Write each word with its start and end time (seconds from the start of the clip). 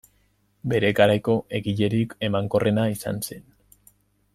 Bere 0.71 0.89
garaiko 0.99 1.35
egilerik 1.59 2.17
emankorrena 2.31 2.89
izan 2.97 3.23
zen. 3.29 3.49